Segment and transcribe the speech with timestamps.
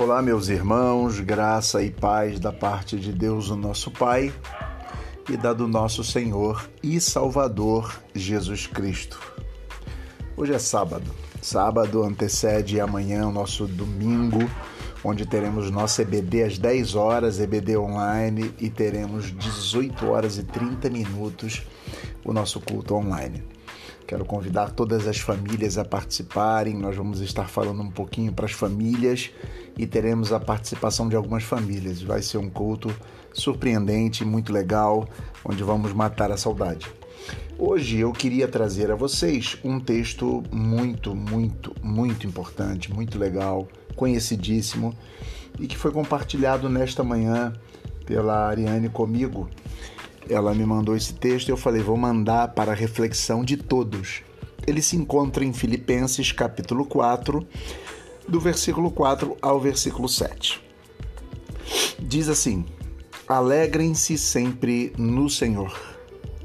[0.00, 4.32] Olá, meus irmãos, graça e paz da parte de Deus, o nosso Pai,
[5.28, 9.18] e da do nosso Senhor e Salvador Jesus Cristo.
[10.36, 11.10] Hoje é sábado.
[11.42, 14.48] Sábado antecede amanhã o nosso domingo,
[15.02, 20.88] onde teremos nosso EBD às 10 horas, EBD online, e teremos 18 horas e 30
[20.90, 21.66] minutos
[22.24, 23.42] o nosso culto online.
[24.08, 26.74] Quero convidar todas as famílias a participarem.
[26.74, 29.30] Nós vamos estar falando um pouquinho para as famílias
[29.76, 32.00] e teremos a participação de algumas famílias.
[32.00, 32.90] Vai ser um culto
[33.34, 35.06] surpreendente, muito legal,
[35.44, 36.86] onde vamos matar a saudade.
[37.58, 44.94] Hoje eu queria trazer a vocês um texto muito, muito, muito importante, muito legal, conhecidíssimo
[45.60, 47.52] e que foi compartilhado nesta manhã
[48.06, 49.50] pela Ariane comigo
[50.28, 54.22] ela me mandou esse texto e eu falei, vou mandar para a reflexão de todos.
[54.66, 57.46] Ele se encontra em Filipenses capítulo 4,
[58.28, 60.60] do versículo 4 ao versículo 7.
[61.98, 62.66] Diz assim:
[63.26, 65.78] Alegrem-se sempre no Senhor.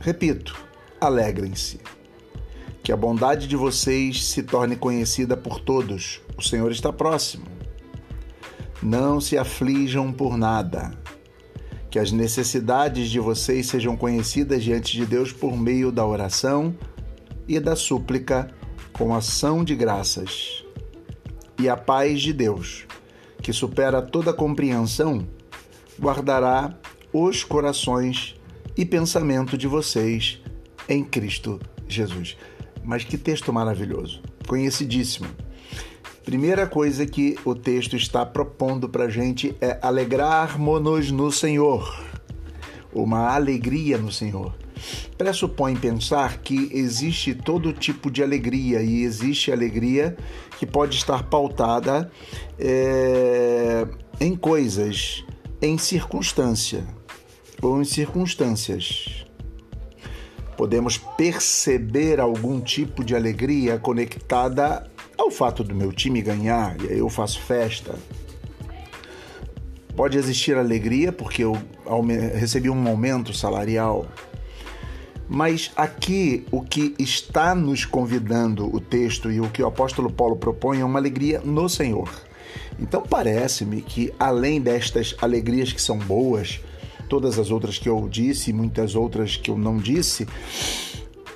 [0.00, 0.56] Repito,
[1.00, 1.80] alegrem-se.
[2.82, 6.20] Que a bondade de vocês se torne conhecida por todos.
[6.36, 7.46] O Senhor está próximo.
[8.82, 10.96] Não se aflijam por nada
[11.96, 16.76] que as necessidades de vocês sejam conhecidas diante de Deus por meio da oração
[17.48, 18.50] e da súplica
[18.92, 20.62] com ação de graças.
[21.58, 22.84] E a paz de Deus,
[23.40, 25.26] que supera toda compreensão,
[25.98, 26.78] guardará
[27.14, 28.34] os corações
[28.76, 30.38] e pensamento de vocês
[30.86, 31.58] em Cristo
[31.88, 32.36] Jesus.
[32.84, 35.28] Mas que texto maravilhoso, conhecidíssimo.
[36.26, 42.04] Primeira coisa que o texto está propondo para a gente é alegrar-nos no Senhor,
[42.92, 44.52] uma alegria no Senhor.
[45.16, 50.16] Pressupõe pensar que existe todo tipo de alegria e existe alegria
[50.58, 52.10] que pode estar pautada
[52.58, 53.86] é,
[54.18, 55.24] em coisas,
[55.62, 56.84] em circunstância
[57.62, 59.24] ou em circunstâncias.
[60.56, 64.90] Podemos perceber algum tipo de alegria conectada
[65.26, 67.96] ao fato do meu time ganhar, e aí eu faço festa.
[69.96, 71.56] Pode existir alegria porque eu
[72.34, 74.06] recebi um aumento salarial.
[75.28, 80.36] Mas aqui o que está nos convidando o texto e o que o apóstolo Paulo
[80.36, 82.08] propõe é uma alegria no Senhor.
[82.78, 86.60] Então parece-me que além destas alegrias que são boas,
[87.08, 90.28] todas as outras que eu disse e muitas outras que eu não disse,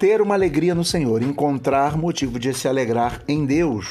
[0.01, 3.87] ter uma alegria no Senhor, encontrar motivo de se alegrar em Deus.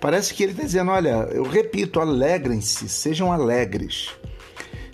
[0.00, 4.10] Parece que ele está dizendo: olha, eu repito, alegrem-se, sejam alegres.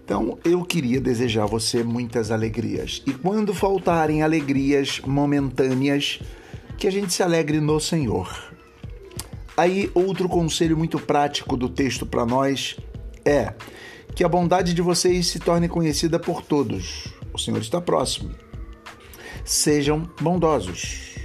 [0.05, 3.01] Então eu queria desejar a você muitas alegrias.
[3.07, 6.19] E quando faltarem alegrias momentâneas,
[6.77, 8.29] que a gente se alegre no Senhor.
[9.57, 12.77] Aí, outro conselho muito prático do texto para nós
[13.25, 13.53] é
[14.17, 17.07] que a bondade de vocês se torne conhecida por todos.
[17.33, 18.35] O Senhor está próximo.
[19.45, 21.17] Sejam bondosos.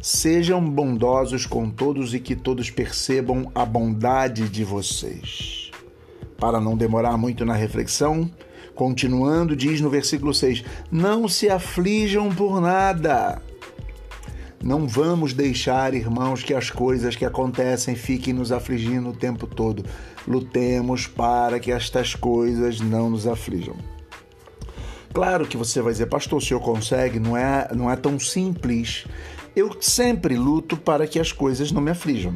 [0.00, 5.70] Sejam bondosos com todos e que todos percebam a bondade de vocês.
[6.36, 8.30] Para não demorar muito na reflexão,
[8.74, 13.40] continuando, diz no versículo 6: Não se aflijam por nada.
[14.62, 19.82] Não vamos deixar, irmãos, que as coisas que acontecem fiquem nos afligindo o tempo todo.
[20.26, 23.76] Lutemos para que estas coisas não nos aflijam.
[25.12, 29.06] Claro que você vai dizer, pastor, o senhor consegue, não é, não é tão simples.
[29.56, 32.34] Eu sempre luto para que as coisas não me aflijam.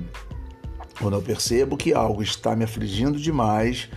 [0.99, 3.89] Quando eu percebo que algo está me afligindo demais,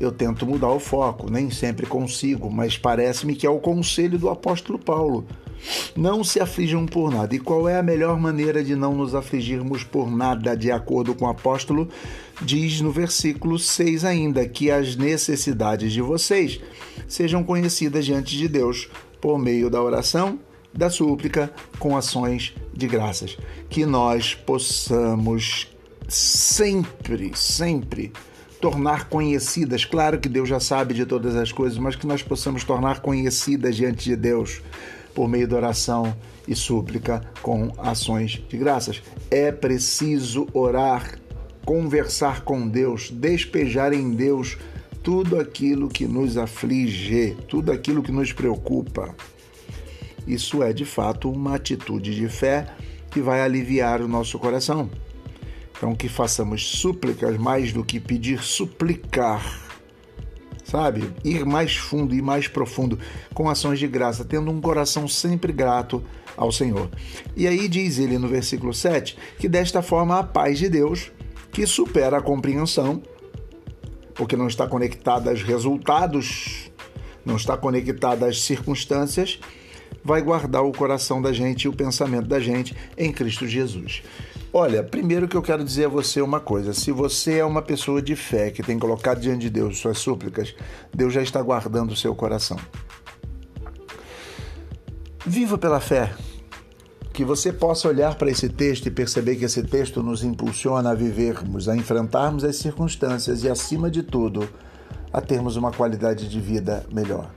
[0.00, 1.30] eu tento mudar o foco.
[1.30, 5.26] Nem sempre consigo, mas parece-me que é o conselho do apóstolo Paulo.
[5.96, 7.34] Não se aflijam por nada.
[7.34, 11.24] E qual é a melhor maneira de não nos afligirmos por nada, de acordo com
[11.24, 11.88] o apóstolo?
[12.42, 16.60] Diz no versículo 6 ainda que as necessidades de vocês
[17.06, 18.88] sejam conhecidas diante de Deus
[19.20, 20.38] por meio da oração,
[20.72, 23.38] da súplica, com ações de graças.
[23.70, 25.68] Que nós possamos
[26.08, 28.12] sempre, sempre
[28.60, 29.84] tornar conhecidas.
[29.84, 33.76] Claro que Deus já sabe de todas as coisas, mas que nós possamos tornar conhecidas
[33.76, 34.62] diante de Deus
[35.14, 36.14] por meio da oração
[36.46, 39.02] e súplica com ações de graças.
[39.30, 41.18] É preciso orar,
[41.64, 44.58] conversar com Deus, despejar em Deus
[45.02, 49.14] tudo aquilo que nos aflige, tudo aquilo que nos preocupa.
[50.26, 52.66] Isso é de fato uma atitude de fé
[53.10, 54.90] que vai aliviar o nosso coração.
[55.76, 59.63] Então, que façamos súplicas mais do que pedir, suplicar.
[60.74, 61.08] Sabe?
[61.22, 62.98] Ir mais fundo e mais profundo
[63.32, 66.02] com ações de graça, tendo um coração sempre grato
[66.36, 66.90] ao Senhor.
[67.36, 71.12] E aí diz ele no versículo 7 que desta forma a paz de Deus,
[71.52, 73.00] que supera a compreensão,
[74.16, 76.72] porque não está conectada aos resultados,
[77.24, 79.38] não está conectada às circunstâncias,
[80.02, 84.02] vai guardar o coração da gente e o pensamento da gente em Cristo Jesus.
[84.56, 88.00] Olha, primeiro que eu quero dizer a você uma coisa: se você é uma pessoa
[88.00, 90.54] de fé que tem colocado diante de Deus suas súplicas,
[90.94, 92.56] Deus já está guardando o seu coração.
[95.26, 96.14] Viva pela fé.
[97.12, 100.94] Que você possa olhar para esse texto e perceber que esse texto nos impulsiona a
[100.94, 104.48] vivermos, a enfrentarmos as circunstâncias e, acima de tudo,
[105.12, 107.28] a termos uma qualidade de vida melhor.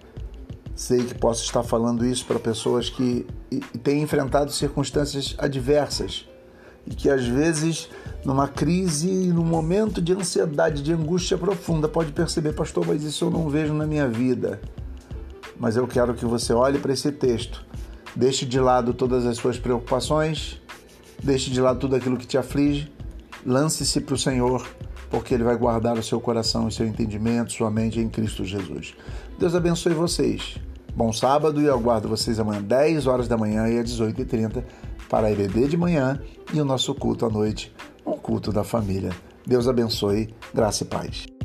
[0.75, 3.25] Sei que posso estar falando isso para pessoas que
[3.81, 6.27] têm enfrentado circunstâncias adversas
[6.89, 7.89] e que às vezes
[8.23, 13.31] numa crise, num momento de ansiedade, de angústia profunda, pode perceber, pastor, mas isso eu
[13.31, 14.59] não vejo na minha vida.
[15.59, 17.65] Mas eu quero que você olhe para esse texto,
[18.15, 20.61] deixe de lado todas as suas preocupações,
[21.23, 22.91] deixe de lado tudo aquilo que te aflige,
[23.45, 24.65] lance-se para o Senhor
[25.09, 28.93] porque Ele vai guardar o seu coração e seu entendimento, sua mente em Cristo Jesus.
[29.39, 30.57] Deus abençoe vocês.
[30.97, 34.63] Bom sábado e aguardo vocês amanhã, 10 horas da manhã e às 18h30
[35.07, 36.19] para a EBD de manhã
[36.51, 37.71] e o nosso culto à noite,
[38.03, 39.11] um culto da família.
[39.45, 41.36] Deus abençoe, graça e paz.